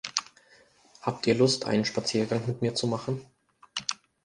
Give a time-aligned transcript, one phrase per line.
[1.03, 3.23] Habt ihr Lust, einen Spaziergang mit mir zu machen?